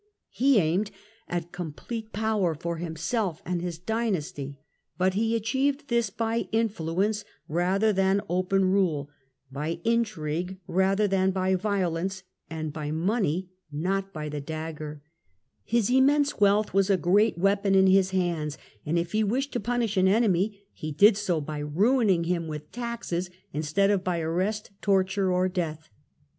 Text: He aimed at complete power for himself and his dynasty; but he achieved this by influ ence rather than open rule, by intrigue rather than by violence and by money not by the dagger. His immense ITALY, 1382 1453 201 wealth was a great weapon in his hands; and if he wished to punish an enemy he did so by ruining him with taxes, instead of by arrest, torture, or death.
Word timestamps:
He 0.31 0.57
aimed 0.57 0.89
at 1.27 1.51
complete 1.51 2.11
power 2.11 2.55
for 2.55 2.77
himself 2.77 3.39
and 3.45 3.61
his 3.61 3.77
dynasty; 3.77 4.57
but 4.97 5.13
he 5.13 5.35
achieved 5.35 5.89
this 5.89 6.09
by 6.09 6.45
influ 6.51 7.05
ence 7.05 7.23
rather 7.47 7.93
than 7.93 8.19
open 8.27 8.65
rule, 8.65 9.11
by 9.51 9.79
intrigue 9.83 10.57
rather 10.65 11.07
than 11.07 11.29
by 11.29 11.53
violence 11.53 12.23
and 12.49 12.73
by 12.73 12.89
money 12.89 13.51
not 13.71 14.11
by 14.11 14.27
the 14.27 14.41
dagger. 14.41 15.03
His 15.63 15.91
immense 15.91 16.29
ITALY, 16.33 16.49
1382 16.49 16.49
1453 16.49 16.49
201 16.49 16.55
wealth 16.57 16.73
was 16.73 16.89
a 16.89 17.07
great 17.13 17.37
weapon 17.37 17.75
in 17.75 17.85
his 17.85 18.09
hands; 18.09 18.57
and 18.83 18.97
if 18.97 19.11
he 19.11 19.23
wished 19.23 19.51
to 19.51 19.59
punish 19.59 19.97
an 19.97 20.07
enemy 20.07 20.63
he 20.73 20.91
did 20.91 21.15
so 21.15 21.39
by 21.39 21.59
ruining 21.59 22.23
him 22.23 22.47
with 22.47 22.71
taxes, 22.71 23.29
instead 23.53 23.91
of 23.91 24.03
by 24.03 24.19
arrest, 24.19 24.71
torture, 24.81 25.31
or 25.31 25.47
death. 25.47 25.91